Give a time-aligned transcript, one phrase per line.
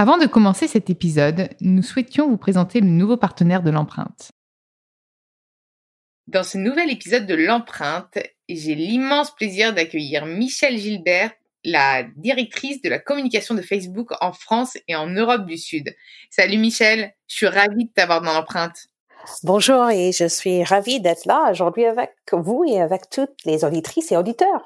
[0.00, 4.30] Avant de commencer cet épisode, nous souhaitions vous présenter le nouveau partenaire de l'empreinte.
[6.26, 8.16] Dans ce nouvel épisode de l'empreinte,
[8.48, 11.32] j'ai l'immense plaisir d'accueillir Michel Gilbert,
[11.64, 15.94] la directrice de la communication de Facebook en France et en Europe du Sud.
[16.30, 18.86] Salut Michel, je suis ravie de t'avoir dans l'empreinte.
[19.42, 24.12] Bonjour et je suis ravie d'être là aujourd'hui avec vous et avec toutes les auditrices
[24.12, 24.64] et auditeurs.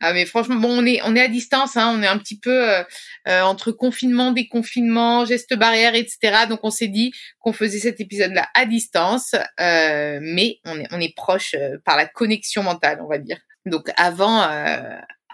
[0.00, 2.38] Ah mais franchement, bon, on est on est à distance, hein, on est un petit
[2.38, 2.82] peu euh,
[3.28, 6.46] euh, entre confinement, déconfinement, gestes barrières, etc.
[6.48, 11.00] Donc on s'est dit qu'on faisait cet épisode-là à distance, euh, mais on est on
[11.00, 11.54] est proche
[11.84, 13.38] par la connexion mentale, on va dire.
[13.66, 14.48] Donc avant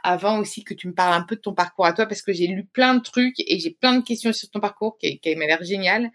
[0.06, 2.32] avant aussi que tu me parles un peu de ton parcours à toi parce que
[2.32, 5.34] j'ai lu plein de trucs et j'ai plein de questions sur ton parcours qui, qui
[5.34, 6.12] m'a l'air génial.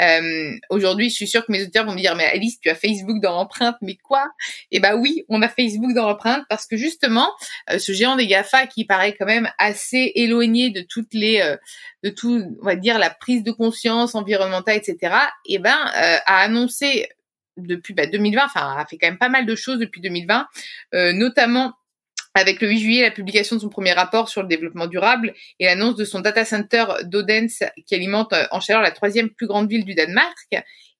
[0.00, 2.76] Euh, Aujourd'hui, je suis sûre que mes auditeurs vont me dire, mais Alice, tu as
[2.76, 4.28] Facebook dans l'empreinte, mais quoi?
[4.70, 7.28] Eh ben oui, on a Facebook dans l'empreinte parce que justement,
[7.70, 11.56] euh, ce géant des Gafa qui paraît quand même assez éloigné de toutes les, euh,
[12.04, 15.16] de tout, on va dire la prise de conscience environnementale, etc.
[15.46, 17.08] Eh ben, euh, a annoncé
[17.56, 20.46] depuis bah, 2020, enfin, a fait quand même pas mal de choses depuis 2020,
[21.12, 21.72] notamment
[22.34, 25.66] avec le 8 juillet la publication de son premier rapport sur le développement durable et
[25.66, 29.68] l'annonce de son data center d'Odense qui alimente euh, en chaleur la troisième plus grande
[29.68, 30.48] ville du Danemark.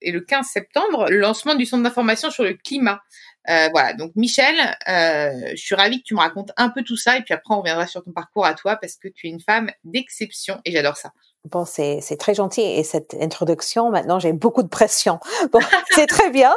[0.01, 3.01] Et le 15 septembre, le lancement du centre d'information sur le climat.
[3.49, 4.55] Euh, voilà, donc Michel,
[4.89, 7.55] euh, je suis ravie que tu me racontes un peu tout ça et puis après
[7.55, 10.73] on reviendra sur ton parcours à toi parce que tu es une femme d'exception et
[10.73, 11.13] j'adore ça.
[11.51, 12.63] Bon, c'est, très gentil.
[12.63, 15.19] Et cette introduction, maintenant, j'ai beaucoup de pression.
[15.53, 15.61] Bon,
[15.91, 16.55] c'est très bien.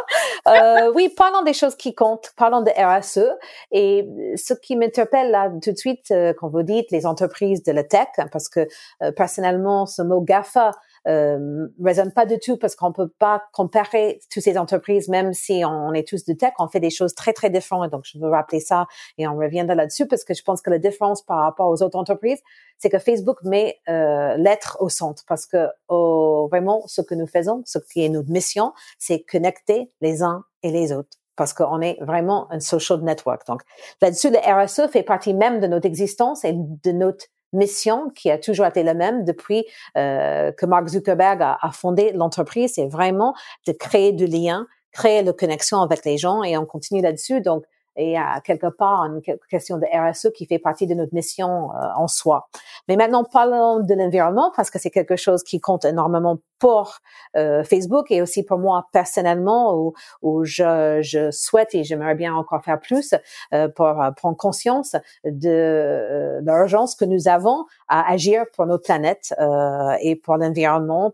[0.48, 2.32] Euh, oui, parlons des choses qui comptent.
[2.38, 3.28] Parlons de RSE.
[3.72, 4.08] Et
[4.38, 7.84] ce qui m'interpelle là tout de suite, euh, quand vous dites les entreprises de la
[7.84, 8.68] tech, parce que
[9.04, 10.72] euh, personnellement, ce mot GAFA
[11.08, 15.64] euh, résonne pas du tout parce qu'on peut pas comparer toutes ces entreprises, même si
[15.66, 17.92] on, est tous de tech, on fait des choses très très différentes.
[17.92, 18.88] Donc je veux rappeler ça
[19.18, 21.98] et on reviendra là-dessus parce que je pense que la différence par rapport aux autres
[21.98, 22.40] entreprises,
[22.78, 27.64] c'est que Facebook met euh, l'être au centre parce que vraiment ce que nous faisons,
[27.66, 31.98] ce qui est notre mission, c'est connecter les uns et les autres parce qu'on est
[32.02, 33.46] vraiment un social network.
[33.48, 33.62] Donc
[34.02, 38.38] là-dessus, le RSE fait partie même de notre existence et de notre mission qui a
[38.38, 39.66] toujours été la même depuis
[39.98, 43.34] euh, que Mark Zuckerberg a, fondé l'entreprise, c'est vraiment
[43.66, 47.42] de créer du lien, créer la connexion avec les gens et on continue là-dessus.
[47.42, 47.64] Donc,
[47.98, 51.80] et à quelque part une question de RSE qui fait partie de notre mission euh,
[51.96, 52.48] en soi.
[52.88, 56.98] Mais maintenant, parlons de l'environnement parce que c'est quelque chose qui compte énormément pour
[57.36, 62.34] euh, Facebook et aussi pour moi personnellement où, où je, je, souhaite et j'aimerais bien
[62.34, 63.14] encore faire plus
[63.54, 69.36] euh, pour prendre conscience de l'urgence que nous avons à agir pour notre planète
[70.02, 71.14] et pour l'environnement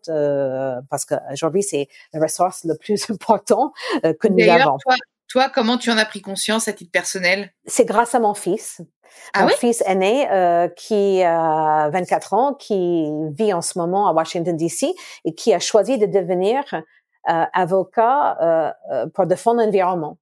[0.90, 4.78] parce qu'aujourd'hui c'est la ressource le plus important que nous avons.
[4.78, 4.96] Toi,
[5.54, 7.52] comment tu en as pris conscience à titre personnel?
[7.66, 8.82] C'est grâce à mon fils.
[9.34, 14.14] Ah mon fils aîné euh, qui a 24 ans, qui vit en ce moment à
[14.14, 14.86] Washington DC
[15.26, 16.64] et qui a choisi de devenir
[17.30, 20.18] euh, avocat euh, euh, pour défendre l'environnement.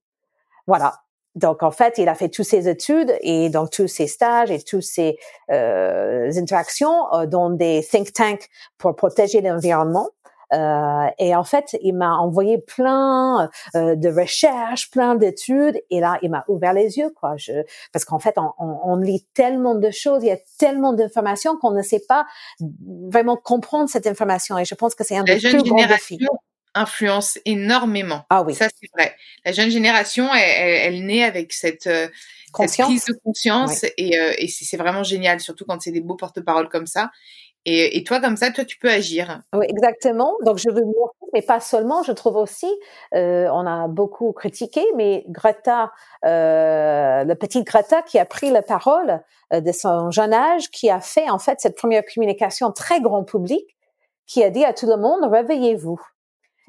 [0.67, 0.95] Voilà.
[1.35, 4.61] Donc en fait, il a fait toutes ses études et donc tous ses stages et
[4.61, 5.17] toutes ses
[5.49, 10.09] euh, interactions dans des think tanks pour protéger l'environnement.
[10.53, 16.19] Euh, et en fait, il m'a envoyé plein euh, de recherches, plein d'études, et là,
[16.21, 17.35] il m'a ouvert les yeux, quoi.
[17.37, 17.63] Je,
[17.93, 21.57] parce qu'en fait, on, on, on, lit tellement de choses, il y a tellement d'informations
[21.57, 22.25] qu'on ne sait pas
[23.09, 24.57] vraiment comprendre cette information.
[24.57, 26.19] Et je pense que c'est un des plus grands défis
[26.73, 28.25] influence énormément.
[28.29, 28.55] Ah oui.
[28.55, 29.15] Ça, c'est vrai.
[29.45, 32.07] La jeune génération, elle, elle, naît avec cette, euh,
[32.55, 36.15] cette prise de conscience et, euh, et c'est vraiment génial, surtout quand c'est des beaux
[36.15, 37.11] porte-paroles comme ça.
[37.65, 39.41] Et, et, toi, comme ça, toi, tu peux agir.
[39.53, 40.33] Oui, exactement.
[40.43, 40.81] Donc, je veux
[41.33, 42.03] mais pas seulement.
[42.03, 42.67] Je trouve aussi,
[43.13, 45.91] euh, on a beaucoup critiqué, mais Greta,
[46.25, 49.21] euh, le petit Greta qui a pris la parole
[49.53, 53.23] euh, de son jeune âge, qui a fait en fait cette première communication très grand
[53.23, 53.63] public,
[54.27, 55.99] qui a dit à tout le monde réveillez-vous.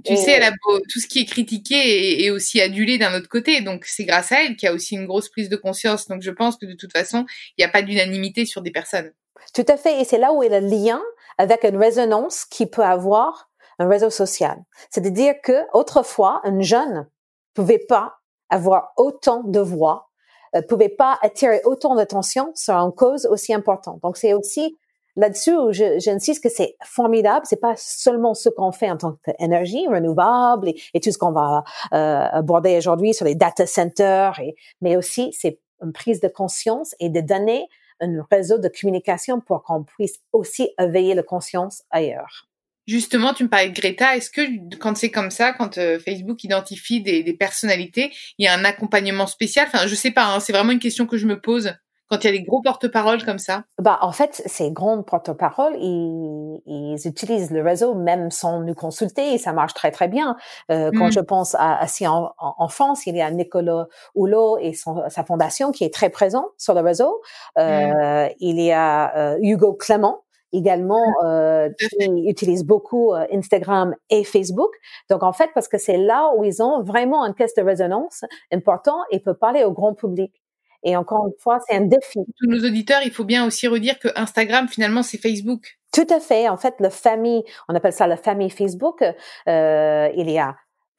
[0.05, 3.61] Tu sais, elle a tout ce qui est critiqué et, aussi adulé d'un autre côté.
[3.61, 6.09] Donc, c'est grâce à elle qu'il y a aussi une grosse prise de conscience.
[6.09, 7.25] Donc, je pense que de toute façon,
[7.57, 9.13] il n'y a pas d'unanimité sur des personnes.
[9.55, 10.01] Tout à fait.
[10.01, 11.01] Et c'est là où est le lien
[11.39, 14.59] avec une résonance qui peut avoir un réseau social.
[14.91, 17.09] C'est-à-dire que autrefois, un jeune
[17.55, 18.15] pouvait pas
[18.51, 20.11] avoir autant de voix,
[20.55, 24.01] euh, pouvait pas attirer autant d'attention sur une cause aussi importante.
[24.03, 24.79] Donc, c'est aussi
[25.17, 27.45] là-dessus, j'insiste que c'est formidable.
[27.47, 31.65] C'est pas seulement ce qu'on fait en tant qu'énergie renouvelable et, tout ce qu'on va
[31.93, 36.95] euh, aborder aujourd'hui sur les data centers, et, mais aussi c'est une prise de conscience
[37.01, 37.67] et de donner
[38.01, 42.49] un réseau de communication pour qu'on puisse aussi éveiller la conscience ailleurs.
[42.89, 44.17] Justement, tu me parlais de Greta.
[44.17, 48.55] Est-ce que quand c'est comme ça, quand euh, Facebook identifie des, personnalités, il y a
[48.55, 49.69] un accompagnement spécial?
[49.69, 50.25] Enfin, je sais pas.
[50.25, 51.75] Hein, c'est vraiment une question que je me pose
[52.13, 53.65] quand il y a des gros porte-paroles comme ça?
[53.81, 59.33] Bah, en fait, ces grands porte-paroles, ils, ils, utilisent le réseau même sans nous consulter
[59.33, 60.37] et ça marche très très bien.
[60.71, 61.13] Euh, quand mmh.
[61.13, 65.09] je pense à, à si en, en, France, il y a Nicolas Hulot et son,
[65.09, 67.23] sa fondation qui est très présent sur le réseau.
[67.59, 68.31] Euh, mmh.
[68.41, 70.23] Il y a euh, Hugo Clément
[70.53, 71.27] également mmh.
[71.27, 74.71] euh, qui utilise beaucoup euh, Instagram et Facebook.
[75.11, 78.25] Donc en fait, parce que c'est là où ils ont vraiment une caisse de résonance
[78.53, 80.42] important et peuvent parler au grand public.
[80.83, 82.21] Et encore une fois, c'est un défi.
[82.39, 85.79] Tous nos auditeurs, il faut bien aussi redire que Instagram, finalement, c'est Facebook.
[85.93, 86.49] Tout à fait.
[86.49, 89.03] En fait, la famille, on appelle ça la famille Facebook.
[89.03, 90.57] Euh, il y a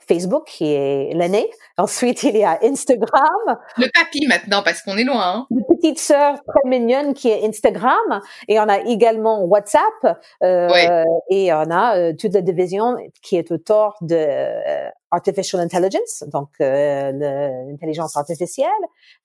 [0.07, 1.49] Facebook qui est l'aîné.
[1.77, 3.57] Ensuite, il y a Instagram.
[3.77, 5.21] Le papy maintenant, parce qu'on est loin.
[5.23, 5.47] Hein.
[5.51, 8.21] Une petite sœur très mignonne qui est Instagram.
[8.47, 9.83] Et on a également WhatsApp.
[10.43, 16.23] Euh, Et on a euh, toute la division qui est autour de euh, Artificial Intelligence,
[16.31, 18.67] donc euh, l'intelligence artificielle.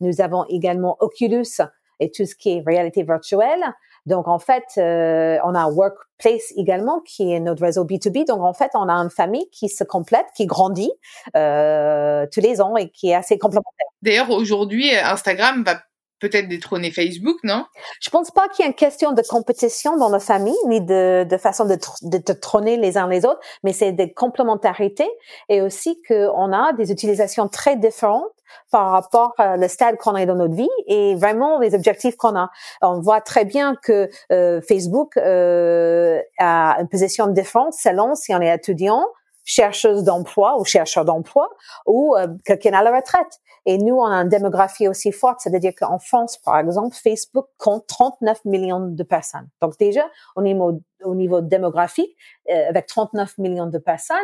[0.00, 1.60] Nous avons également Oculus
[2.00, 3.64] et tout ce qui est réalité virtuelle.
[4.08, 8.26] Donc, en fait, euh, on a Workplace également, qui est notre réseau B2B.
[8.26, 10.90] Donc, en fait, on a une famille qui se complète, qui grandit
[11.36, 13.86] euh, tous les ans et qui est assez complémentaire.
[14.02, 15.80] D'ailleurs, aujourd'hui, Instagram va
[16.20, 17.64] peut-être détrôner Facebook, non?
[18.00, 21.24] Je pense pas qu'il y ait une question de compétition dans la famille, ni de,
[21.24, 25.08] de façon de, de, de, trôner les uns les autres, mais c'est des complémentarités
[25.48, 28.32] et aussi qu'on a des utilisations très différentes
[28.70, 32.36] par rapport à le stade qu'on est dans notre vie et vraiment les objectifs qu'on
[32.36, 32.50] a.
[32.82, 38.40] On voit très bien que euh, Facebook euh, a une position différente selon si on
[38.40, 39.06] est étudiant,
[39.48, 41.48] chercheuse d'emploi ou chercheur d'emploi
[41.86, 43.40] ou euh, quelqu'un à la retraite.
[43.64, 47.86] Et nous, on a une démographie aussi forte, c'est-à-dire qu'en France, par exemple, Facebook compte
[47.86, 49.48] 39 millions de personnes.
[49.62, 50.04] Donc déjà,
[50.36, 52.14] au niveau, au niveau démographique,
[52.50, 54.16] euh, avec 39 millions de personnes,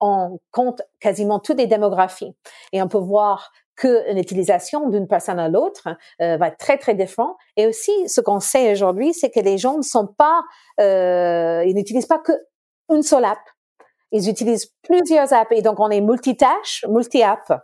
[0.00, 2.34] on compte quasiment toutes les démographies.
[2.72, 5.88] Et on peut voir qu'une utilisation d'une personne à l'autre
[6.20, 7.36] euh, va être très très différent.
[7.56, 10.42] Et aussi, ce qu'on sait aujourd'hui, c'est que les gens ne sont pas,
[10.80, 12.32] euh, ils n'utilisent pas que
[12.90, 13.40] une seule app.
[14.12, 17.62] Ils utilisent plusieurs apps et donc on est multitâche, multi-app.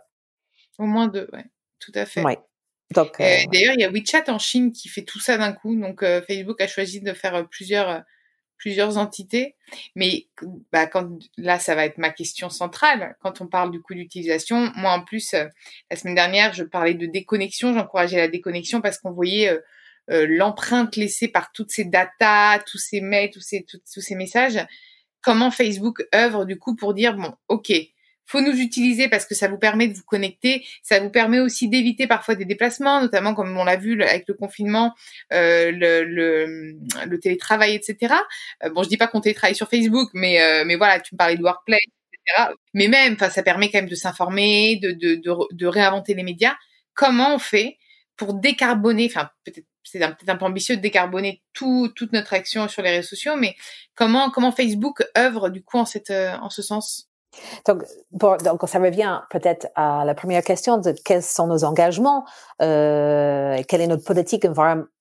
[0.79, 1.45] Au moins deux, ouais,
[1.79, 2.23] tout à fait.
[2.23, 2.33] Oui.
[2.91, 3.37] Donc, euh...
[3.53, 5.75] D'ailleurs, il y a WeChat en Chine qui fait tout ça d'un coup.
[5.75, 8.03] Donc, euh, Facebook a choisi de faire euh, plusieurs
[8.57, 9.55] plusieurs entités.
[9.95, 10.27] Mais
[10.73, 11.07] bah, quand
[11.37, 14.71] là, ça va être ma question centrale quand on parle du coût d'utilisation.
[14.75, 17.73] Moi, en plus, la semaine dernière, je parlais de déconnexion.
[17.73, 19.57] J'encourageais la déconnexion parce qu'on voyait
[20.09, 24.59] l'empreinte laissée par toutes ces datas, tous ces mails, tous ces tous ces messages
[25.21, 27.71] comment Facebook œuvre du coup pour dire bon, ok,
[28.29, 31.67] faut nous utiliser parce que ça vous permet de vous connecter, ça vous permet aussi
[31.67, 34.93] d'éviter parfois des déplacements, notamment comme on l'a vu avec le confinement,
[35.33, 38.13] euh, le, télétravail, etc.
[38.63, 41.37] Euh, bon, je dis pas qu'on télétravaille sur Facebook, mais euh, voilà, tu me parlais
[41.37, 41.79] de workplace,
[42.13, 42.51] etc.
[42.75, 46.55] Mais même, ça permet quand même de s'informer, de, de réinventer les médias.
[46.93, 47.77] Comment on fait
[48.15, 52.67] pour décarboner, enfin peut-être c'est peut-être un peu ambitieux de décarboner tout, toute notre action
[52.67, 53.55] sur les réseaux sociaux, mais
[53.95, 57.08] comment, comment Facebook œuvre du coup en, cette, euh, en ce sens?
[57.65, 62.25] Donc, donc, ça revient peut-être à la première question de quels sont nos engagements,
[62.61, 64.45] euh, quelle est notre politique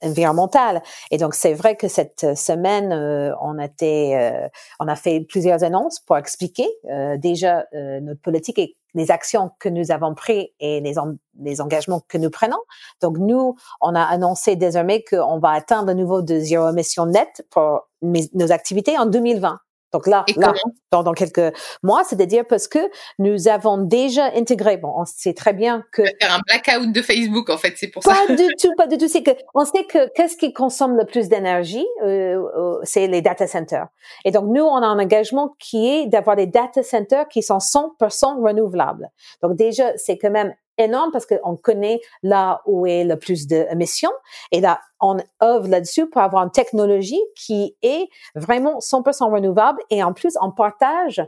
[0.03, 0.83] environnementale.
[1.11, 4.49] Et donc, c'est vrai que cette semaine, euh, on, a euh,
[4.81, 9.69] on a fait plusieurs annonces pour expliquer euh, déjà notre politique et les actions que
[9.69, 10.95] nous avons prises et les,
[11.41, 12.59] les engagements que nous prenons.
[13.01, 17.47] Donc, nous, on a annoncé désormais qu'on va atteindre le niveau de zéro émission nette
[17.51, 19.59] pour nos activités en 2020.
[19.93, 20.53] Donc là, là
[20.91, 22.79] dans, dans, quelques mois, c'est-à-dire parce que
[23.19, 26.03] nous avons déjà intégré, bon, on sait très bien que...
[26.21, 28.15] Faire un blackout de Facebook, en fait, c'est pour ça.
[28.15, 29.09] Pas du tout, pas du tout.
[29.09, 33.23] C'est que on sait que qu'est-ce qui consomme le plus d'énergie, euh, euh, c'est les
[33.23, 33.89] data centers.
[34.25, 37.59] Et donc, nous, on a un engagement qui est d'avoir des data centers qui sont
[37.59, 39.11] 100% renouvelables.
[39.43, 44.13] Donc déjà, c'est quand même énorme parce qu'on connaît là où est le plus d'émissions
[44.53, 49.81] et là on œuvre là-dessus pour avoir une technologie qui est vraiment 100% renouvelable.
[49.91, 51.23] Et en plus on partage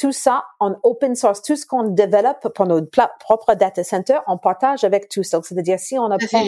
[0.00, 2.88] tout ça en open source, tout ce qu'on développe pour notre
[3.18, 5.28] propre data center, on partage avec tous.
[5.28, 6.42] Donc, c'est-à-dire, si on apprend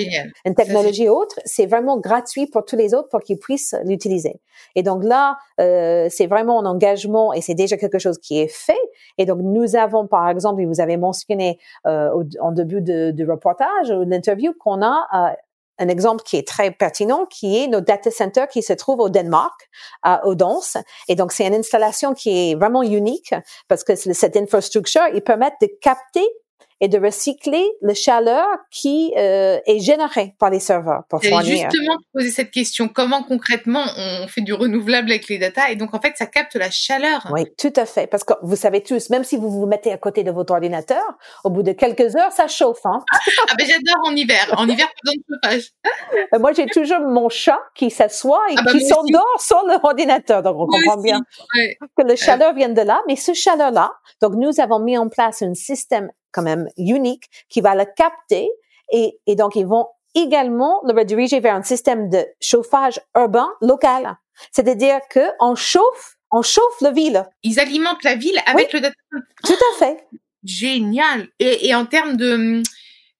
[0.47, 4.41] une technologie autre, c'est vraiment gratuit pour tous les autres pour qu'ils puissent l'utiliser.
[4.75, 8.49] Et donc là, euh, c'est vraiment un engagement et c'est déjà quelque chose qui est
[8.51, 8.81] fait.
[9.19, 12.09] Et donc, nous avons, par exemple, vous avez mentionné euh,
[12.41, 15.35] en début de, de reportage ou d'interview qu'on a euh,
[15.83, 19.09] un exemple qui est très pertinent, qui est nos data centers qui se trouvent au
[19.09, 19.69] Danemark,
[20.03, 20.77] à Odense.
[21.09, 23.35] Et donc, c'est une installation qui est vraiment unique
[23.69, 26.27] parce que cette infrastructure, ils permettent de capter
[26.83, 31.71] et de recycler la chaleur qui euh, est générée par les serveurs pour fournir.
[31.71, 32.89] Justement, poser cette question.
[32.89, 35.71] Comment concrètement on fait du renouvelable avec les data?
[35.71, 37.29] Et donc en fait ça capte la chaleur.
[37.33, 38.09] Oui, tout à fait.
[38.09, 41.05] Parce que vous savez tous, même si vous vous mettez à côté de votre ordinateur,
[41.45, 42.85] au bout de quelques heures, ça chauffe.
[42.85, 42.99] Hein?
[43.49, 44.53] ah ben j'adore en hiver.
[44.57, 45.71] En hiver, pas de chauffage.
[46.35, 50.43] Euh, moi, j'ai toujours mon chat qui s'assoit et ah bah, qui s'endort sur l'ordinateur.
[50.43, 51.21] Donc on comprend bien
[51.97, 53.03] que la chaleur vient de là.
[53.07, 57.61] Mais ce chaleur-là, donc nous avons mis en place un système quand même unique qui
[57.61, 58.51] va le capter
[58.91, 64.17] et, et donc ils vont également le rediriger vers un système de chauffage urbain local.
[64.51, 67.25] C'est-à-dire que on chauffe, on chauffe la ville.
[67.43, 68.95] Ils alimentent la ville avec le data
[69.45, 70.07] Tout à fait.
[70.45, 71.29] Génial.
[71.39, 72.63] Et, et en termes de,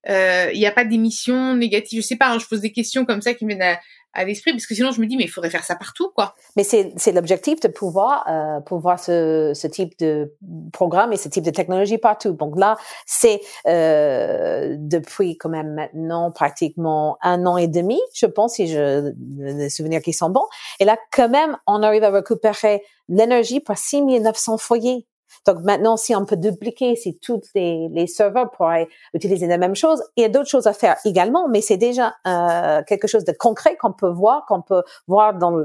[0.09, 2.03] euh, il n'y a pas d'émissions négatives.
[2.03, 2.31] Je sais pas.
[2.31, 3.79] Hein, je pose des questions comme ça qui me viennent
[4.15, 6.35] à l'esprit parce que sinon je me dis mais il faudrait faire ça partout quoi.
[6.57, 10.35] Mais c'est l'objectif de pouvoir euh, pouvoir ce ce type de
[10.73, 12.33] programme et ce type de technologie partout.
[12.33, 12.77] Donc là
[13.07, 19.13] c'est euh, depuis quand même maintenant pratiquement un an et demi je pense si je
[19.39, 20.47] les souvenirs qui sont bons
[20.81, 25.07] et là quand même on arrive à récupérer l'énergie par 6900 foyers.
[25.47, 29.75] Donc maintenant, si on peut dupliquer, si tous les, les serveurs pourraient utiliser la même
[29.75, 33.25] chose, il y a d'autres choses à faire également, mais c'est déjà euh, quelque chose
[33.25, 35.57] de concret qu'on peut voir, qu'on peut voir dans,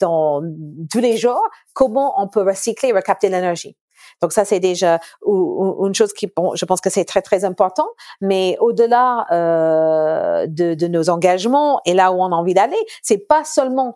[0.00, 0.42] dans
[0.90, 3.76] tous les jours, comment on peut recycler recapter l'énergie.
[4.20, 7.88] Donc ça, c'est déjà une chose qui, bon, je pense que c'est très très important.
[8.20, 13.26] Mais au-delà euh, de, de, nos engagements et là où on a envie d'aller, c'est
[13.26, 13.94] pas seulement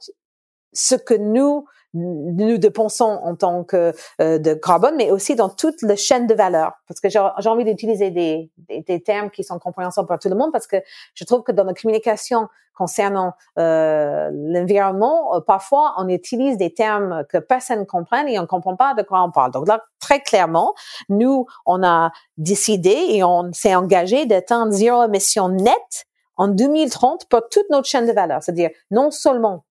[0.73, 5.83] ce que nous nous dépensons en tant que euh, de carbone, mais aussi dans toute
[5.83, 6.73] la chaîne de valeur.
[6.87, 10.37] Parce que j'ai envie d'utiliser des, des, des, termes qui sont compréhensibles par tout le
[10.37, 10.77] monde, parce que
[11.15, 17.25] je trouve que dans la communication concernant euh, l'environnement, euh, parfois on utilise des termes
[17.29, 19.51] que personne ne comprend et on ne comprend pas de quoi on parle.
[19.51, 20.75] Donc là, très clairement,
[21.09, 27.49] nous, on a décidé et on s'est engagé d'atteindre zéro émission nette en 2030 pour
[27.51, 28.43] toute notre chaîne de valeur.
[28.43, 29.65] C'est-à-dire non seulement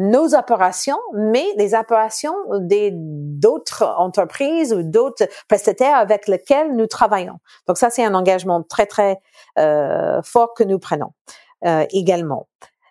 [0.00, 7.38] nos opérations, mais les opérations des d'autres entreprises ou d'autres prestataires avec lesquels nous travaillons.
[7.66, 9.20] Donc ça, c'est un engagement très très
[9.58, 11.12] euh, fort que nous prenons
[11.66, 12.48] euh, également.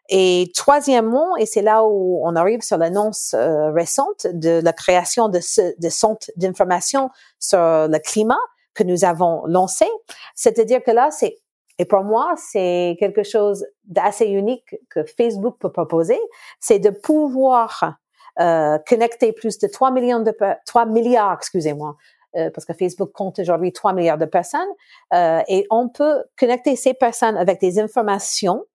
[0.09, 5.29] Et troisièmement, et c'est là où on arrive sur l'annonce euh, récente de la création
[5.29, 8.39] de ce de centre d'information sur le climat
[8.75, 9.87] que nous avons lancé,
[10.35, 11.39] c'est-à-dire que là, c'est
[11.79, 16.19] et pour moi, c'est quelque chose d'assez unique que Facebook peut proposer,
[16.59, 17.95] c'est de pouvoir
[18.39, 21.95] euh, connecter plus de 3 millions de 3 milliards, excusez-moi,
[22.35, 24.67] euh, parce que Facebook compte aujourd'hui 3 milliards de personnes,
[25.13, 28.65] euh, et on peut connecter ces personnes avec des informations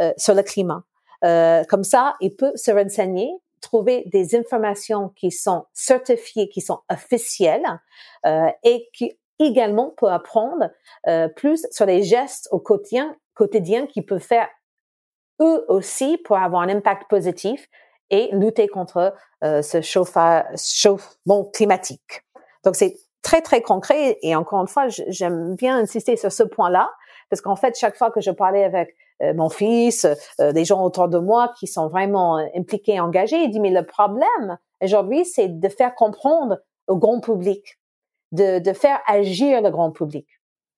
[0.00, 0.82] euh, sur le climat.
[1.24, 6.80] Euh, comme ça, il peut se renseigner, trouver des informations qui sont certifiées, qui sont
[6.90, 7.66] officielles
[8.24, 10.70] euh, et qui également peut apprendre
[11.08, 14.48] euh, plus sur les gestes au quotidien, quotidien qu'ils peuvent faire
[15.40, 17.68] eux aussi pour avoir un impact positif
[18.10, 19.14] et lutter contre
[19.44, 22.22] euh, ce chauffement climatique.
[22.64, 26.90] Donc c'est très très concret et encore une fois j'aime bien insister sur ce point-là
[27.28, 30.06] parce qu'en fait chaque fois que je parlais avec euh, mon fils,
[30.40, 33.84] euh, des gens autour de moi qui sont vraiment impliqués, engagés, il dit mais le
[33.84, 37.78] problème aujourd'hui c'est de faire comprendre au grand public
[38.32, 40.26] de, de faire agir le grand public.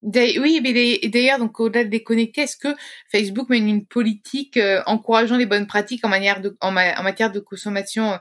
[0.02, 2.68] Oui, mais d'ailleurs, donc au-delà de déconnecter, est-ce que
[3.10, 7.40] Facebook mène une politique euh, encourageant les bonnes pratiques en, manière de, en, matière de
[7.40, 8.16] consommation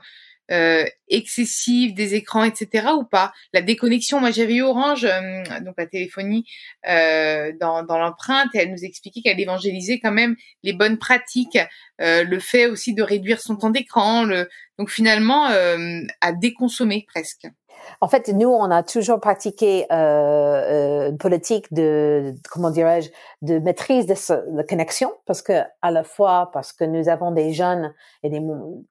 [0.50, 2.88] euh, excessive des écrans, etc.
[2.96, 3.32] ou pas?
[3.52, 6.46] La déconnexion, moi j'avais eu Orange, euh, donc la téléphonie,
[6.88, 11.58] euh, dans, dans l'empreinte, et elle nous expliquait qu'elle évangélisait quand même les bonnes pratiques,
[12.00, 15.44] le fait aussi de réduire son temps d'écran, le, donc finalement
[16.20, 17.46] à déconsommer presque.
[18.00, 23.10] En fait, nous, on a toujours pratiqué euh, euh, une politique de, comment dirais-je,
[23.42, 24.14] de maîtrise de
[24.56, 27.92] la connexion, parce que à la fois parce que nous avons des jeunes
[28.22, 28.42] et des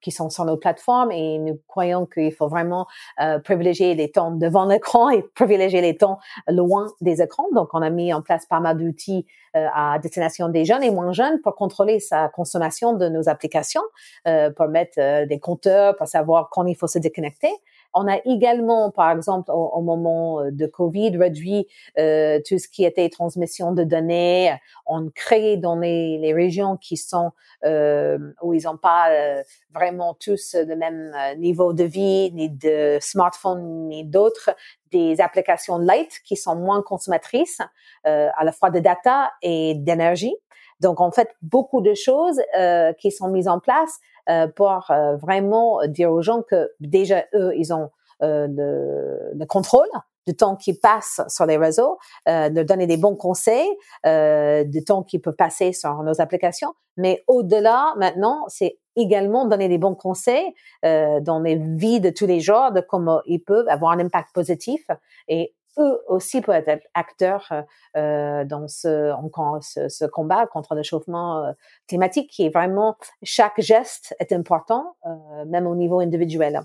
[0.01, 2.87] qui sont sur nos plateformes et nous croyons qu'il faut vraiment
[3.21, 7.47] euh, privilégier les temps devant l'écran et privilégier les temps loin des écrans.
[7.53, 9.25] Donc, on a mis en place pas mal d'outils
[9.57, 13.81] euh, à destination des jeunes et moins jeunes pour contrôler sa consommation de nos applications,
[14.27, 17.49] euh, pour mettre euh, des compteurs, pour savoir quand il faut se déconnecter.
[17.93, 21.67] On a également, par exemple, au, moment euh, de Covid, réduit
[21.97, 24.55] euh, tout ce qui était transmission de données.
[24.85, 27.31] On crée dans les, les régions qui sont
[27.65, 32.49] euh, où ils n'ont pas euh, vraiment tous le même euh, niveau de vie, ni
[32.49, 34.51] de smartphone, ni d'autres,
[34.91, 37.61] des applications light qui sont moins consommatrices,
[38.05, 40.35] à la fois de data et d'énergie.
[40.79, 44.16] Donc, en fait, beaucoup de choses euh, qui sont mises en place euh,
[44.55, 49.87] pour euh, vraiment dire aux gens que déjà, eux, ils ont le, le, contrôle
[50.25, 53.69] du temps qui passe sur les réseaux, de donner des bons conseils,
[54.03, 56.73] du temps qui peut passer sur nos applications.
[56.97, 62.39] Mais au-delà, maintenant, c'est également donner des bons conseils dans les vies de tous les
[62.39, 64.81] jours, de comment ils peuvent avoir un impact positif.
[65.27, 67.51] Et eux aussi peuvent être acteurs
[67.95, 69.13] euh, dans ce,
[69.61, 71.51] ce, ce, combat contre le chauffement euh,
[71.87, 76.61] climatique qui est vraiment, chaque geste est important, euh, même au niveau individuel.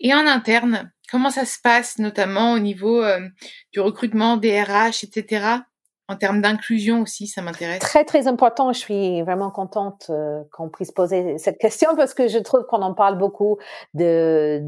[0.00, 3.26] Et en interne, comment ça se passe, notamment au niveau euh,
[3.72, 5.60] du recrutement des RH, etc
[6.08, 7.80] en termes d'inclusion aussi, ça m'intéresse.
[7.80, 8.72] Très, très important.
[8.72, 12.82] Je suis vraiment contente euh, qu'on puisse poser cette question parce que je trouve qu'on
[12.82, 13.58] en parle beaucoup
[13.94, 14.62] de,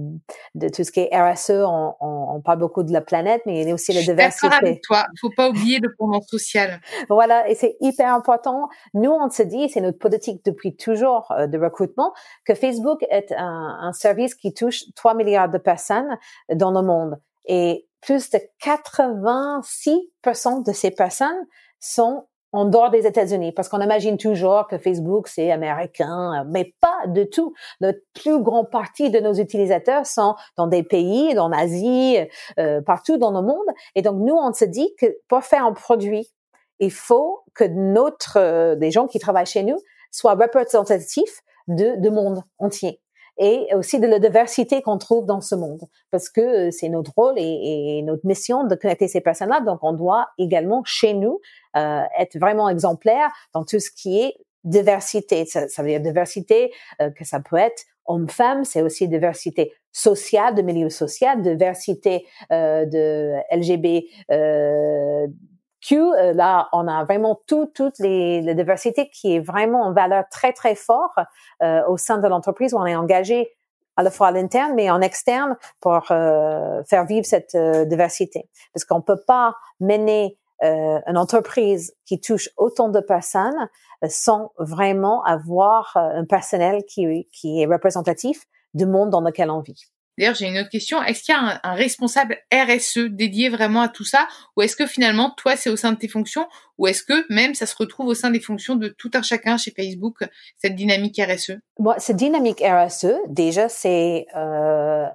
[0.57, 1.50] de tout ce qui est RSE.
[1.50, 4.49] On, on, parle beaucoup de la planète, mais il y a aussi la diversité.
[4.50, 5.07] Je avec toi.
[5.14, 6.80] Il faut pas oublier le pendant social.
[7.09, 7.49] Voilà.
[7.49, 8.68] Et c'est hyper important.
[8.95, 12.12] Nous, on se dit, c'est notre politique depuis toujours euh, de recrutement,
[12.45, 16.18] que Facebook est un, un service qui touche 3 milliards de personnes
[16.52, 17.18] dans le monde.
[17.47, 21.47] Et plus de 86% de ces personnes
[21.81, 27.07] sont en dehors des États-Unis, parce qu'on imagine toujours que Facebook, c'est américain, mais pas
[27.07, 27.52] du tout.
[27.81, 32.17] Le plus grand partie de nos utilisateurs sont dans des pays, dans l'Asie,
[32.59, 33.67] euh, partout dans le monde.
[33.95, 36.31] Et donc, nous, on se dit que pour faire un produit,
[36.78, 39.78] il faut que notre, euh, des gens qui travaillent chez nous
[40.11, 43.00] soient représentatifs de, de monde entier
[43.38, 45.80] et aussi de la diversité qu'on trouve dans ce monde,
[46.11, 49.61] parce que euh, c'est notre rôle et, notre mission de connecter ces personnes-là.
[49.61, 51.40] Donc, on doit également, chez nous,
[51.76, 55.47] euh, être vraiment exemplaire dans tout ce qui est diversité.
[55.47, 60.54] Ça, ça veut dire diversité, euh, que ça peut être homme-femme, c'est aussi diversité sociale,
[60.54, 65.26] de milieu social, diversité euh, de LGB, euh,
[65.88, 69.92] Q, euh, là, on a vraiment tout, toutes les, les diversités qui est vraiment en
[69.95, 71.14] valeur très, très fort
[71.62, 73.57] euh, au sein de l'entreprise où on est engagé
[73.96, 78.48] à la fois à l'interne, mais en externe pour euh, faire vivre cette diversité.
[78.74, 83.68] Parce qu'on peut pas mener une entreprise qui touche autant de personnes
[84.09, 89.85] sans vraiment avoir un personnel qui, qui est représentatif du monde dans lequel on vit.
[90.18, 91.00] D'ailleurs, j'ai une autre question.
[91.02, 94.26] Est-ce qu'il y a un, responsable RSE dédié vraiment à tout ça?
[94.57, 96.48] Ou est-ce que finalement, toi, c'est au sein de tes fonctions?
[96.76, 99.57] Ou est-ce que même ça se retrouve au sein des fonctions de tout un chacun
[99.57, 100.24] chez Facebook,
[100.57, 105.07] cette dynamique RSE Bon, cette dynamique RSE, déjà, c'est euh,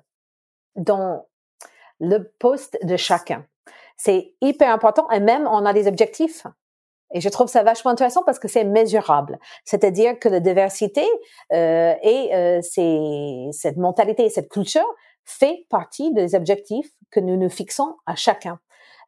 [0.78, 1.28] dans
[2.00, 3.46] le poste de chacun.
[3.98, 6.48] C'est hyper important et même on a des objectifs.
[7.14, 9.40] Et je trouve ça vachement intéressant parce que c'est mesurable.
[9.66, 11.06] C'est-à-dire que la diversité
[11.54, 12.60] euh, et euh,
[13.52, 14.86] cette mentalité, cette culture
[15.26, 18.60] fait partie des objectifs que nous nous fixons à chacun.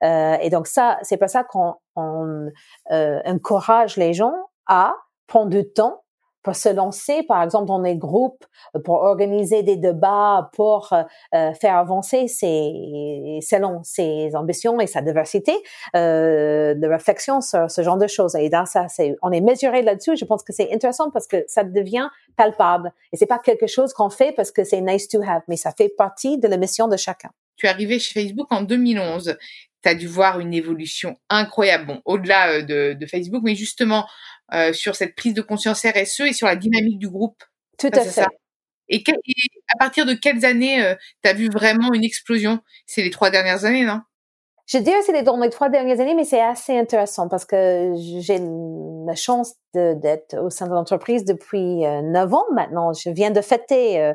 [0.04, 2.50] Euh, et donc ça, c'est pas ça qu'on on,
[2.92, 4.34] euh, encourage les gens
[4.68, 4.96] à
[5.28, 6.04] prendre du temps
[6.46, 11.02] pour se lancer, par exemple, dans des groupes, euh, pour organiser des débats, pour euh,
[11.34, 15.54] euh, faire avancer ses, selon ses ambitions et sa diversité
[15.96, 18.36] euh, de réflexion sur ce genre de choses.
[18.36, 20.16] Et dans ça, c'est, on est mesuré là-dessus.
[20.18, 22.94] Je pense que c'est intéressant parce que ça devient palpable.
[23.12, 25.72] Et c'est pas quelque chose qu'on fait parce que c'est nice to have, mais ça
[25.76, 27.32] fait partie de la mission de chacun.
[27.56, 29.36] Tu es arrivé chez Facebook en 2011
[29.86, 34.08] tu as dû voir une évolution incroyable, bon, au-delà de, de, Facebook, mais justement
[34.54, 37.44] euh, sur cette prise de conscience RSE et sur la dynamique du groupe.
[37.78, 38.10] Tout à fait.
[38.10, 38.28] Ça.
[38.90, 39.04] Et,
[39.74, 42.60] à partir de quelles années euh, tu as vu vraiment une explosion?
[42.88, 44.02] C'est les trois dernières années, non?
[44.68, 48.40] Je dirais c'est dans les trois dernières années, mais c'est assez intéressant parce que j'ai
[49.06, 52.92] la chance d'être au sein de l'entreprise depuis euh, neuf ans maintenant.
[52.92, 54.14] Je viens de fêter euh,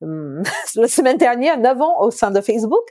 [0.74, 2.82] la semaine dernière neuf ans au sein de Facebook.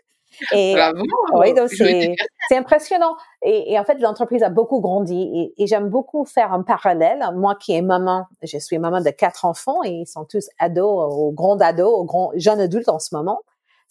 [0.53, 2.15] Et, Bravo, oui, donc c'est,
[2.49, 3.15] c'est impressionnant.
[3.43, 7.23] Et, et, en fait, l'entreprise a beaucoup grandi et, et, j'aime beaucoup faire un parallèle.
[7.35, 11.13] Moi qui est maman, je suis maman de quatre enfants et ils sont tous ados,
[11.13, 13.41] ou grands ados, ou grands jeunes adultes en ce moment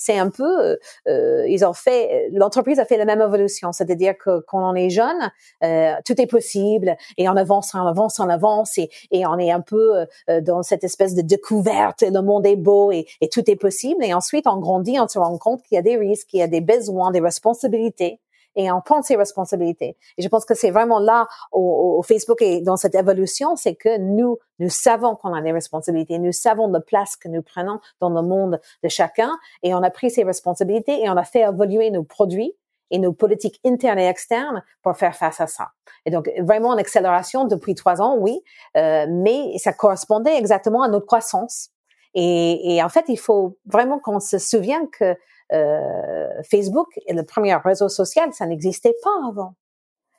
[0.01, 4.41] c'est un peu, euh, ils ont fait, l'entreprise a fait la même évolution, c'est-à-dire que
[4.49, 5.31] quand on est jeune,
[5.63, 9.51] euh, tout est possible et on avance, on avance, on avance et, et on est
[9.51, 13.49] un peu euh, dans cette espèce de découverte, le monde est beau et, et tout
[13.51, 14.03] est possible.
[14.03, 16.43] Et ensuite, on grandit, on se rend compte qu'il y a des risques, qu'il y
[16.43, 18.21] a des besoins, des responsabilités
[18.57, 19.97] et on prend ses responsabilités.
[20.19, 23.75] Et je pense que c'est vraiment là au, au, Facebook et dans cette évolution, c'est
[23.75, 27.81] que nous, nous savons qu'on a des responsabilités, nous savons la place que nous prenons
[28.01, 29.31] dans le monde de chacun
[29.63, 32.55] et on a pris ces responsabilités et on a fait évoluer nos produits
[32.91, 35.69] et nos politiques internes et externes pour faire face à ça.
[36.07, 38.41] Et donc, vraiment une accélération depuis trois ans, oui,
[38.77, 41.71] euh, mais ça correspondait exactement à notre croissance.
[42.15, 45.17] Et, et en fait, il faut vraiment qu'on se souvienne que
[45.51, 49.55] Facebook est le premier réseau social, ça n'existait pas avant.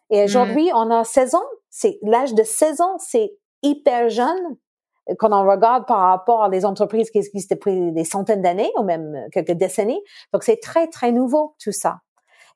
[0.09, 4.57] Et aujourd'hui, on a 16 ans C'est l'âge de 16 ans, c'est hyper jeune
[5.17, 8.83] quand on regarde par rapport à les entreprises qui existent depuis des centaines d'années ou
[8.83, 10.01] même quelques décennies.
[10.33, 11.99] Donc c'est très très nouveau tout ça.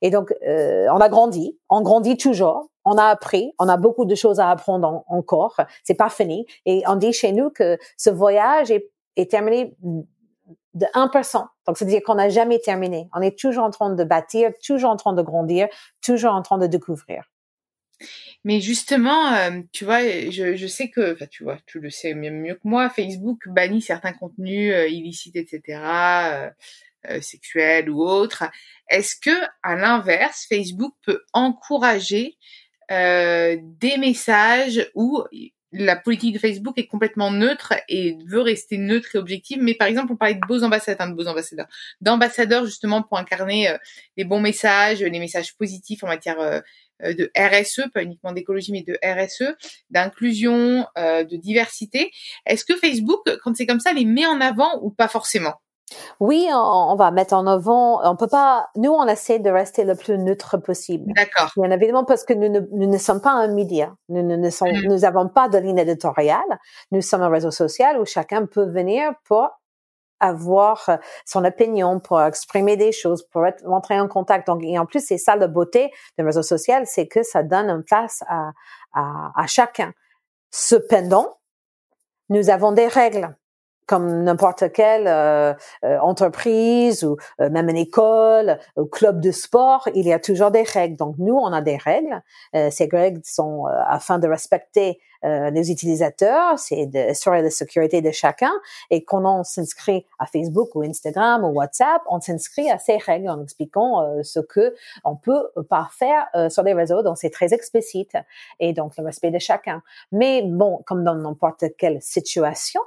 [0.01, 4.05] Et donc euh, on a grandi, on grandit toujours, on a appris, on a beaucoup
[4.05, 5.59] de choses à apprendre encore.
[5.83, 6.45] C'est pas fini.
[6.65, 11.45] Et on dit chez nous que ce voyage est, est terminé de 1%.
[11.67, 13.10] Donc, c'est-à-dire qu'on n'a jamais terminé.
[13.13, 15.67] On est toujours en train de bâtir, toujours en train de grandir,
[16.01, 17.23] toujours en train de découvrir.
[18.43, 22.13] Mais justement, euh, tu vois, je, je sais que, enfin, tu vois, tu le sais
[22.13, 26.49] même mieux que moi, Facebook bannit certains contenus euh, illicites, etc., euh,
[27.10, 28.43] euh, sexuels ou autres.
[28.89, 32.38] Est-ce que, à l'inverse, Facebook peut encourager
[32.88, 35.23] des messages où
[35.77, 39.59] la politique de Facebook est complètement neutre et veut rester neutre et objective.
[39.61, 41.67] Mais par exemple, on parlait de beaux ambassadeurs, de beaux ambassadeurs,
[42.01, 43.75] d'ambassadeurs justement pour incarner
[44.17, 46.61] les bons messages, les messages positifs en matière
[47.03, 49.55] euh, de RSE, pas uniquement d'écologie, mais de RSE,
[49.89, 52.11] d'inclusion, euh, de diversité.
[52.45, 55.55] Est-ce que Facebook, quand c'est comme ça, les met en avant ou pas forcément?
[56.19, 58.02] Oui, on, va mettre en avant.
[58.10, 58.69] On peut pas.
[58.76, 61.13] Nous, on essaie de rester le plus neutre possible.
[61.15, 61.52] D'accord.
[61.56, 63.95] Bien évidemment, parce que nous ne, nous ne sommes pas un média.
[64.10, 64.88] Nous ne, ne sommes, mm.
[64.88, 66.60] nous avons pas de ligne éditoriale.
[66.91, 69.50] Nous sommes un réseau social où chacun peut venir pour
[70.19, 74.48] avoir euh, son opinion, pour exprimer des choses, pour être, rentrer en contact.
[74.48, 77.69] Donc, et en plus, c'est ça la beauté d'un réseau social, c'est que ça donne
[77.69, 78.52] une place à,
[78.93, 79.93] à, à chacun.
[80.52, 81.38] Cependant,
[82.30, 83.36] nous avons des règles
[83.86, 89.88] comme n'importe quelle euh, euh, entreprise ou euh, même une école ou club de sport,
[89.93, 90.98] il y a toujours des règles.
[90.98, 92.21] Donc nous, on a des règles.
[92.54, 98.52] ces règles sont afin de respecter les utilisateurs, c'est d'assurer la sécurité de chacun.
[98.91, 103.30] Et quand on s'inscrit à Facebook ou Instagram ou WhatsApp, on s'inscrit à ces règles
[103.30, 107.02] en expliquant ce que on peut pas faire sur les réseaux.
[107.02, 108.15] Donc c'est très explicite
[108.60, 109.82] et donc le respect de chacun.
[110.12, 112.82] Mais bon, comme dans n'importe quelle situation,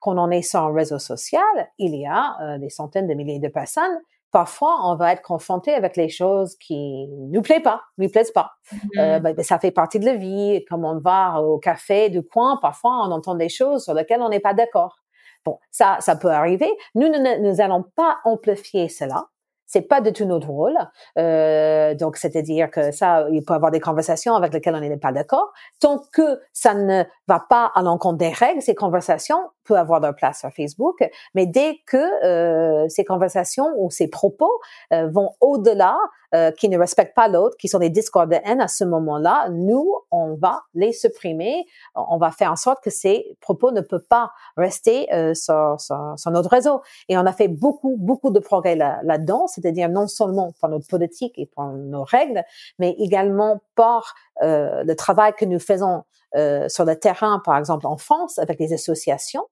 [0.00, 1.42] quand on est sur un réseau social,
[1.78, 3.98] il y a euh, des centaines de milliers de personnes.
[4.30, 8.50] Parfois, on va être confronté avec les choses qui nous plaisent pas, nous plaisent pas.
[8.72, 8.78] Mm-hmm.
[8.98, 10.64] Euh, ben, ben, ça fait partie de la vie.
[10.68, 14.28] Comme on va au café du coin, parfois on entend des choses sur lesquelles on
[14.28, 14.98] n'est pas d'accord.
[15.44, 16.70] Bon, ça, ça peut arriver.
[16.94, 19.28] Nous, nous nous allons pas amplifier cela.
[19.68, 20.78] C'est pas du tout notre rôle.
[21.18, 24.96] Euh, donc, c'est-à-dire que ça, il peut y avoir des conversations avec lesquelles on n'est
[24.96, 25.52] pas d'accord.
[25.78, 30.14] Tant que ça ne va pas à l'encontre des règles, ces conversations peuvent avoir leur
[30.14, 30.98] place sur Facebook.
[31.34, 34.50] Mais dès que euh, ces conversations ou ces propos
[34.92, 35.96] euh, vont au-delà,
[36.34, 39.48] euh, qui ne respectent pas l'autre, qui sont des discours de haine à ce moment-là,
[39.50, 41.64] nous, on va les supprimer.
[41.94, 46.14] On va faire en sorte que ces propos ne peuvent pas rester euh, sur, sur,
[46.16, 46.82] sur, notre réseau.
[47.08, 51.34] Et on a fait beaucoup, beaucoup de progrès là-dedans c'est-à-dire non seulement par notre politique
[51.38, 52.44] et par nos règles,
[52.78, 56.04] mais également par euh, le travail que nous faisons
[56.36, 59.46] euh, sur le terrain, par exemple en France, avec les associations.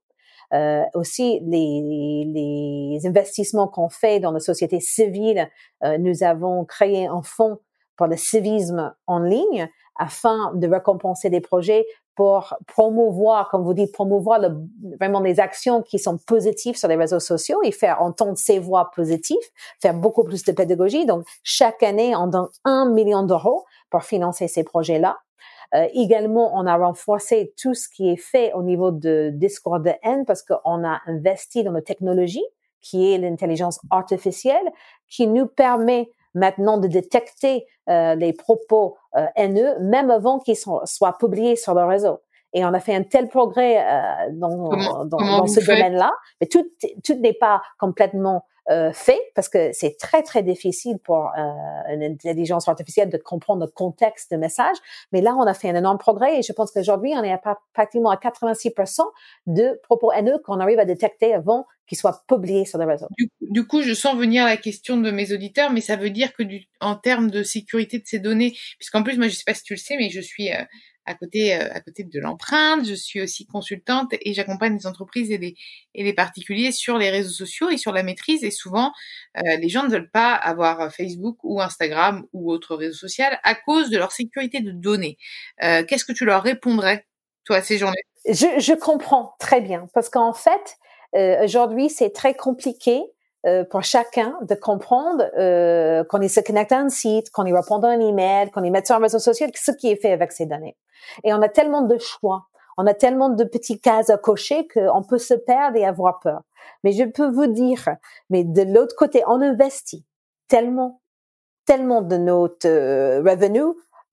[0.52, 5.48] Euh, aussi les, les investissements qu'on fait dans la société civile.
[5.82, 7.58] Euh, nous avons créé un fonds
[7.96, 13.92] pour le civisme en ligne afin de récompenser des projets pour promouvoir, comme vous dites,
[13.92, 14.48] promouvoir le,
[14.98, 18.90] vraiment les actions qui sont positives sur les réseaux sociaux et faire entendre ces voix
[18.94, 19.36] positives,
[19.82, 21.04] faire beaucoup plus de pédagogie.
[21.04, 25.18] Donc, chaque année, on donne un million d'euros pour financer ces projets-là.
[25.74, 29.92] Euh, également, on a renforcé tout ce qui est fait au niveau de discours de
[30.02, 32.44] haine parce qu'on a investi dans la technologie
[32.80, 34.70] qui est l'intelligence artificielle
[35.08, 41.18] qui nous permet maintenant de détecter euh, les propos euh, haineux, même avant qu'ils soient
[41.18, 42.20] publiés sur le réseau.
[42.52, 44.70] Et on a fait un tel progrès euh, dans,
[45.04, 46.64] dans, ce domaine-là, mais tout,
[47.04, 52.02] tout n'est pas complètement euh, fait parce que c'est très très difficile pour euh, une
[52.02, 54.76] intelligence artificielle de comprendre le contexte de message.
[55.12, 57.40] Mais là, on a fait un énorme progrès et je pense qu'aujourd'hui, on est à,
[57.72, 59.02] pratiquement à 86%
[59.46, 63.06] de propos haineux qu'on arrive à détecter avant qu'ils soient publiés sur les réseaux.
[63.40, 66.42] Du, coup, je sens venir la question de mes auditeurs, mais ça veut dire que
[66.42, 69.62] du, en termes de sécurité de ces données, puisqu'en plus, moi, je sais pas si
[69.62, 70.64] tu le sais, mais je suis euh,
[71.06, 72.86] à côté euh, à côté de l'empreinte.
[72.86, 75.54] Je suis aussi consultante et j'accompagne les entreprises et les
[75.94, 78.44] et les particuliers sur les réseaux sociaux et sur la maîtrise.
[78.44, 78.92] Et souvent,
[79.38, 83.54] euh, les gens ne veulent pas avoir Facebook ou Instagram ou autre réseau social à
[83.54, 85.16] cause de leur sécurité de données.
[85.62, 87.06] Euh, Qu'est-ce que tu leur répondrais
[87.44, 87.96] toi ces gens-là?
[88.28, 90.76] Je, je comprends très bien parce qu'en fait
[91.14, 93.02] euh, aujourd'hui c'est très compliqué
[93.46, 97.52] euh, pour chacun de comprendre euh, qu'on est se connecte à un site, qu'on y
[97.52, 100.12] répond à un email, qu'on y met sur un réseau social, ce qui est fait
[100.12, 100.76] avec ces données.
[101.22, 105.02] Et on a tellement de choix, on a tellement de petits cases à cocher qu'on
[105.02, 106.42] peut se perdre et avoir peur.
[106.82, 107.88] Mais je peux vous dire,
[108.30, 110.04] mais de l'autre côté, on investit
[110.48, 111.00] tellement,
[111.66, 113.62] tellement de notre euh, revenu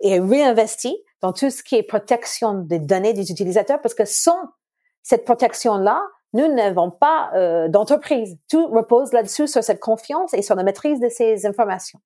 [0.02, 4.38] est réinvesti dans tout ce qui est protection des données des utilisateurs parce que sans
[5.02, 6.02] cette protection-là,
[6.34, 8.38] nous n'avons pas euh, d'entreprise.
[8.50, 12.00] Tout repose là-dessus sur cette confiance et sur la maîtrise de ces informations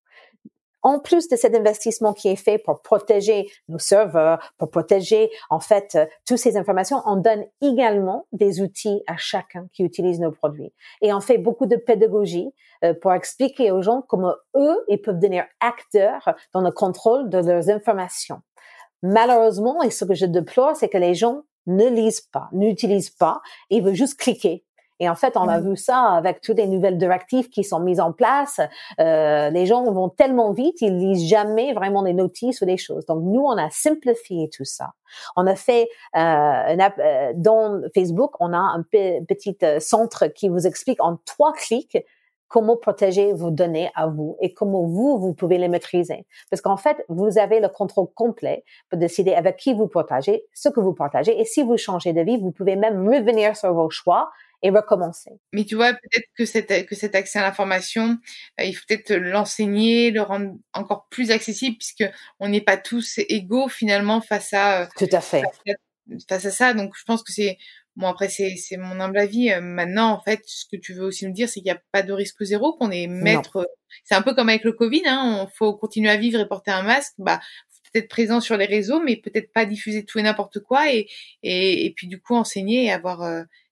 [0.88, 5.60] en plus de cet investissement qui est fait pour protéger nos serveurs, pour protéger en
[5.60, 10.32] fait euh, toutes ces informations, on donne également des outils à chacun qui utilise nos
[10.32, 10.72] produits.
[11.02, 15.20] Et on fait beaucoup de pédagogie euh, pour expliquer aux gens comment eux, ils peuvent
[15.20, 18.42] devenir acteurs dans le contrôle de leurs informations.
[19.04, 23.41] Malheureusement, et ce que je déplore, c'est que les gens ne lisent pas, n'utilisent pas,
[23.69, 24.63] ils veulent juste cliquer
[24.99, 27.99] et en fait, on a vu ça avec toutes les nouvelles directives qui sont mises
[27.99, 28.60] en place.
[28.99, 33.06] Euh, les gens vont tellement vite, ils lisent jamais vraiment des notices ou des choses.
[33.06, 34.93] Donc nous, on a simplifié tout ça.
[35.36, 40.27] On a fait euh, une app, euh, dans Facebook, on a un petit euh, centre
[40.27, 41.97] qui vous explique en trois clics
[42.48, 46.26] comment protéger vos données à vous et comment vous, vous pouvez les maîtriser.
[46.50, 50.70] Parce qu'en fait, vous avez le contrôle complet pour décider avec qui vous partagez, ce
[50.70, 51.40] que vous partagez.
[51.40, 54.30] Et si vous changez de vie, vous pouvez même revenir sur vos choix
[54.64, 55.32] et recommencer.
[55.54, 58.18] Mais tu vois, peut-être que, cet, que cet accès à l'information,
[58.60, 63.20] euh, il faut peut-être l'enseigner, le rendre encore plus accessible, puisque on n'est pas tous
[63.30, 64.84] égaux finalement face à.
[64.84, 65.44] Euh, Tout à fait.
[66.28, 67.58] Face à, ça, donc je pense que c'est
[67.98, 69.52] bon après c'est c'est mon humble avis.
[69.52, 71.82] Euh, maintenant, en fait, ce que tu veux aussi nous dire, c'est qu'il n'y a
[71.92, 73.68] pas de risque zéro, qu'on est maître.
[74.06, 75.42] C'est un peu comme avec le Covid, hein.
[75.44, 77.14] On faut continuer à vivre et porter un masque.
[77.18, 77.42] Bah
[77.94, 81.08] peut-être présent sur les réseaux, mais peut-être pas diffuser tout et n'importe quoi, et,
[81.44, 83.24] et, et puis du coup enseigner et avoir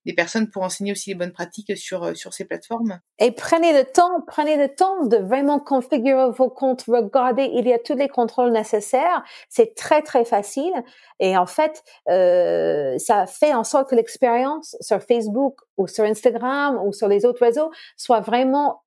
[0.05, 2.99] des personnes pour enseigner aussi les bonnes pratiques sur euh, sur ces plateformes.
[3.19, 6.83] Et prenez le temps, prenez le temps de vraiment configurer vos comptes.
[6.87, 9.23] Regardez, il y a tous les contrôles nécessaires.
[9.49, 10.73] C'est très très facile.
[11.19, 16.79] Et en fait, euh, ça fait en sorte que l'expérience sur Facebook ou sur Instagram
[16.85, 18.83] ou sur les autres réseaux soit vraiment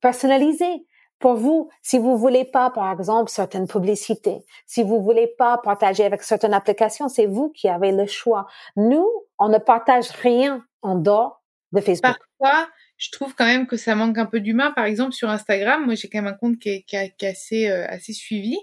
[0.00, 0.86] personnalisée
[1.22, 6.04] pour vous, si vous voulez pas, par exemple, certaines publicités, si vous voulez pas partager
[6.04, 8.46] avec certaines applications, c'est vous qui avez le choix.
[8.76, 9.08] Nous,
[9.38, 12.16] on ne partage rien en dehors de Facebook.
[12.38, 14.72] Parfois, je trouve quand même que ça manque un peu d'humain.
[14.72, 18.58] Par exemple, sur Instagram, moi, j'ai quand même un compte qui est, euh, assez suivi.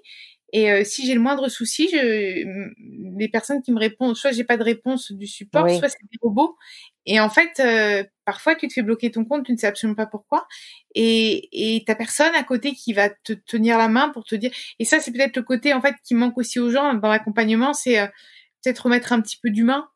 [0.51, 2.75] Et euh, si j'ai le moindre souci, je,
[3.17, 6.17] les personnes qui me répondent, soit j'ai pas de réponse du support, soit c'est des
[6.21, 6.57] robots.
[7.05, 9.95] Et en fait, euh, parfois tu te fais bloquer ton compte, tu ne sais absolument
[9.95, 10.47] pas pourquoi.
[10.95, 14.51] Et et t'as personne à côté qui va te tenir la main pour te dire.
[14.79, 17.73] Et ça, c'est peut-être le côté en fait qui manque aussi aux gens dans l'accompagnement,
[17.73, 18.07] c'est euh,
[18.63, 19.87] peut-être remettre un petit peu d'humain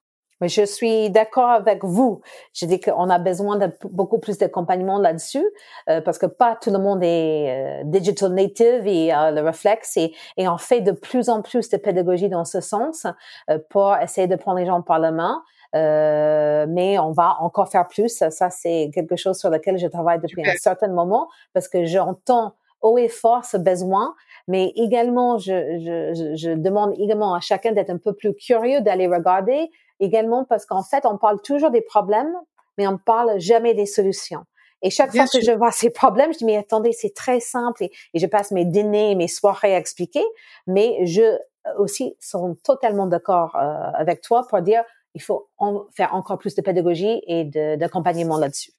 [0.44, 2.22] mais je suis d'accord avec vous.
[2.54, 5.46] Je dis qu'on a besoin de beaucoup plus d'accompagnement là-dessus
[5.90, 9.96] euh, parce que pas tout le monde est euh, digital native et euh, le réflexe
[9.96, 13.08] et, et on fait de plus en plus de pédagogie dans ce sens
[13.50, 15.42] euh, pour essayer de prendre les gens par la main.
[15.74, 18.22] mais on va encore faire plus.
[18.30, 22.52] Ça, c'est quelque chose sur lequel je travaille depuis un certain moment parce que j'entends
[22.82, 24.14] haut et fort ce besoin,
[24.50, 29.08] mais également, je, je, je demande également à chacun d'être un peu plus curieux, d'aller
[29.08, 29.72] regarder
[30.04, 32.34] également parce qu'en fait, on parle toujours des problèmes,
[32.78, 34.46] mais on ne parle jamais des solutions.
[34.84, 37.86] Et chaque fois que je vois ces problèmes, je dis, mais attendez, c'est très simple.
[37.86, 40.24] Et, je passe mes dîners, mes soirées à expliquer.
[40.68, 41.38] Mais je euh,
[41.78, 44.84] aussi sont totalement d'accord euh, avec toi pour dire,
[45.16, 45.50] il faut
[45.96, 47.46] faire encore plus de pédagogie et
[47.78, 48.72] d'accompagnement là-dessus.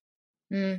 [0.50, 0.74] Mmh.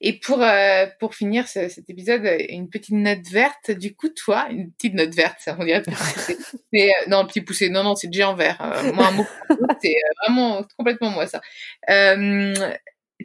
[0.00, 3.70] Et pour euh, pour finir cet épisode, une petite note verte.
[3.70, 5.82] Du coup, toi, une petite note verte, ça on dirait.
[6.74, 7.70] Euh, non, petit poussé.
[7.70, 8.60] Non, non, c'est déjà en vert.
[8.60, 9.26] Euh, moi, un mot,
[9.82, 11.40] c'est vraiment complètement moi ça.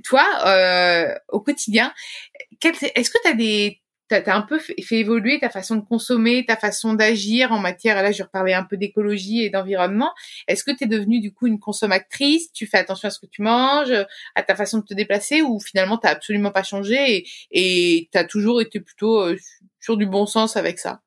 [0.04, 1.94] toi, au quotidien,
[2.62, 3.84] est-ce que tu as des
[4.22, 8.02] tu as, un peu fait, évoluer ta façon de consommer, ta façon d'agir en matière,
[8.02, 10.12] là je reparlais un peu d'écologie et d'environnement.
[10.48, 12.52] Est-ce que tu es devenue du coup une consommatrice?
[12.52, 13.94] Tu fais attention à ce que tu manges,
[14.36, 18.26] à ta façon de te déplacer ou finalement tu absolument pas changé et tu as
[18.26, 19.38] toujours été plutôt euh,
[19.80, 21.02] sur du bon sens avec ça?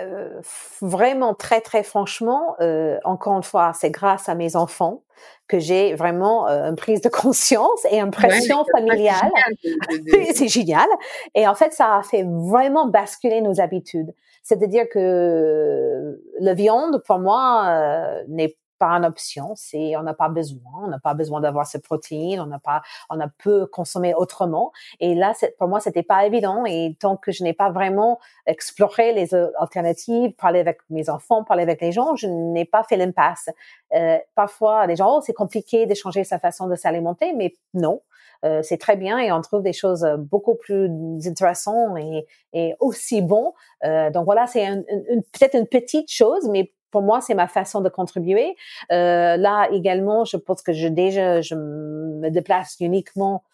[0.00, 0.40] Euh,
[0.80, 5.02] vraiment très très franchement, euh, encore une fois, c'est grâce à mes enfants
[5.48, 9.30] que j'ai vraiment euh, une prise de conscience et une pression familiale.
[10.34, 10.88] c'est génial.
[11.34, 14.14] Et en fait, ça a fait vraiment basculer nos habitudes.
[14.42, 20.28] C'est-à-dire que le viande, pour moi, euh, n'est pas une option, c'est on n'a pas
[20.28, 24.14] besoin, on n'a pas besoin d'avoir ces protéines, on n'a pas, on a peu consommer
[24.14, 24.72] autrement.
[25.00, 26.64] Et là, pour moi, c'était pas évident.
[26.66, 31.62] Et tant que je n'ai pas vraiment exploré les alternatives, parlé avec mes enfants, parlé
[31.62, 33.48] avec les gens, je n'ai pas fait l'impasse.
[33.94, 38.00] Euh, parfois, les gens, oh, c'est compliqué de changer sa façon de s'alimenter, mais non.
[38.44, 40.90] Euh, c'est très bien et on trouve des choses beaucoup plus
[41.26, 43.54] intéressantes et, et aussi bon.
[43.84, 44.84] Euh, donc voilà, c'est une,
[45.32, 48.56] peut-être une petite chose, mais pour moi, c'est ma façon de contribuer.
[48.90, 53.44] Euh, là également, je pense que je déjà je me déplace uniquement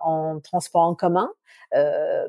[0.00, 1.30] en transport en commun.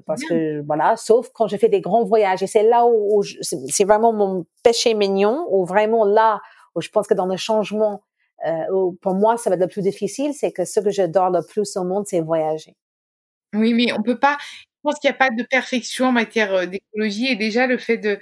[0.06, 3.86] parce que voilà, sauf quand je fais des grands voyages et c'est là où, c'est
[3.86, 6.41] vraiment mon péché mignon ou vraiment là
[6.76, 8.02] où je pense que dans le changement
[8.45, 11.41] euh, pour moi ça va être le plus difficile, c'est que ce que j'adore le
[11.45, 12.76] plus au monde c'est voyager.
[13.54, 14.38] Oui, mais on peut pas.
[14.39, 17.98] Je pense qu'il n'y a pas de perfection en matière d'écologie et déjà le fait
[17.98, 18.19] de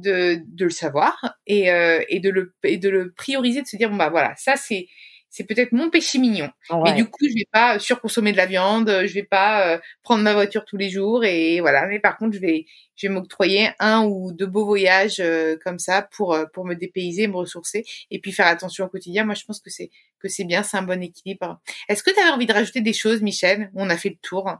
[0.00, 3.76] de, de le savoir et, euh, et de le et de le prioriser, de se
[3.76, 4.86] dire bon bah voilà ça c'est
[5.30, 6.50] c'est peut-être mon péché mignon.
[6.84, 10.22] Mais du coup, je vais pas surconsommer de la viande, je vais pas euh, prendre
[10.22, 11.86] ma voiture tous les jours et voilà.
[11.86, 12.64] Mais par contre, je vais,
[12.96, 16.74] je vais m'octroyer un ou deux beaux voyages euh, comme ça pour euh, pour me
[16.74, 19.24] dépayser, me ressourcer et puis faire attention au quotidien.
[19.24, 21.60] Moi, je pense que c'est que c'est bien, c'est un bon équilibre.
[21.88, 23.70] Est-ce que tu avais envie de rajouter des choses, Michel?
[23.74, 24.50] On a fait le tour.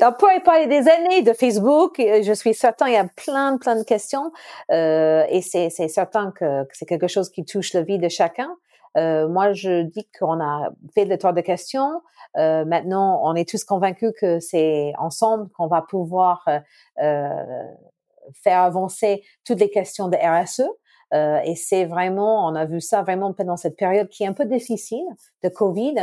[0.00, 1.96] On pourrait parler des années de Facebook.
[1.98, 4.32] Je suis certain, il y a plein, plein de questions,
[4.70, 8.56] euh, et c'est certain que, que c'est quelque chose qui touche la vie de chacun.
[8.96, 12.02] Euh, moi, je dis qu'on a fait le tour de questions.
[12.36, 16.58] Euh, maintenant, on est tous convaincus que c'est ensemble qu'on va pouvoir euh,
[17.02, 17.64] euh
[18.42, 20.68] faire avancer toutes les questions de RSE.
[21.14, 24.34] Euh, et c'est vraiment, on a vu ça vraiment pendant cette période qui est un
[24.34, 25.06] peu difficile
[25.42, 25.94] de Covid,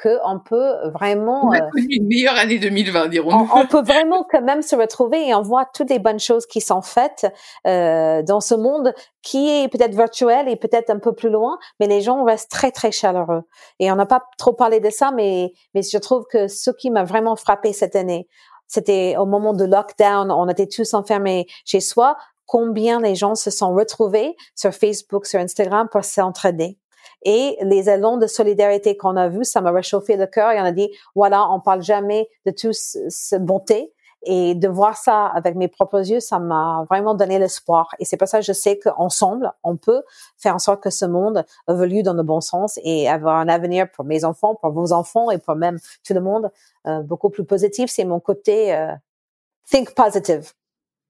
[0.00, 1.46] qu'on peut vraiment.
[1.46, 3.48] On a euh, connu une meilleure année 2020, dirons-nous.
[3.54, 6.60] On, peut vraiment quand même se retrouver et on voit toutes les bonnes choses qui
[6.60, 7.26] sont faites
[7.66, 11.86] euh, dans ce monde qui est peut-être virtuel et peut-être un peu plus loin, mais
[11.86, 13.42] les gens restent très très chaleureux.
[13.78, 16.90] Et on n'a pas trop parlé de ça, mais mais je trouve que ce qui
[16.90, 18.28] m'a vraiment frappé cette année,
[18.66, 22.16] c'était au moment de lockdown, on était tous enfermés chez soi.
[22.46, 26.78] Combien les gens se sont retrouvés sur Facebook, sur Instagram pour s'entraider.
[27.22, 30.50] Et les élans de solidarité qu'on a vus, ça m'a réchauffé le cœur.
[30.50, 33.92] Et on a dit, voilà, on parle jamais de toute cette bonté.
[34.26, 37.94] Et de voir ça avec mes propres yeux, ça m'a vraiment donné l'espoir.
[37.98, 40.02] Et c'est pour ça que je sais qu'ensemble, on peut
[40.38, 43.90] faire en sorte que ce monde évolue dans le bon sens et avoir un avenir
[43.90, 46.50] pour mes enfants, pour vos enfants et pour même tout le monde
[46.86, 47.90] euh, beaucoup plus positif.
[47.90, 48.92] C'est mon côté euh,
[49.70, 50.52] think positive.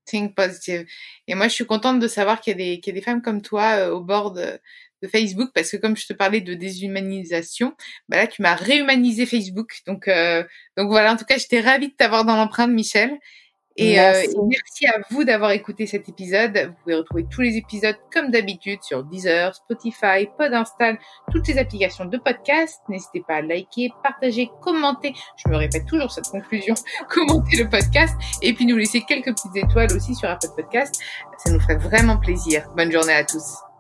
[0.06, 0.86] Think positive.
[1.28, 3.92] Et moi, je suis contente de savoir qu'il y, a des femmes comme toi euh,
[3.92, 4.60] au bord de,
[5.08, 7.74] Facebook parce que comme je te parlais de déshumanisation,
[8.08, 9.80] bah là tu m'as réhumanisé Facebook.
[9.86, 10.42] Donc euh,
[10.76, 13.18] donc voilà, en tout cas, j'étais ravie de t'avoir dans l'empreinte Michel.
[13.76, 14.12] Et euh,
[14.46, 14.86] merci.
[14.86, 16.56] à vous d'avoir écouté cet épisode.
[16.56, 20.98] Vous pouvez retrouver tous les épisodes comme d'habitude sur Deezer, Spotify, Podinstall,
[21.32, 22.80] toutes les applications de podcast.
[22.88, 25.12] N'hésitez pas à liker, partager, commenter.
[25.44, 26.74] Je me répète toujours cette conclusion.
[27.08, 31.00] commenter le podcast et puis nous laisser quelques petites étoiles aussi sur Apple Podcast.
[31.38, 32.68] Ça nous ferait vraiment plaisir.
[32.76, 33.73] Bonne journée à tous.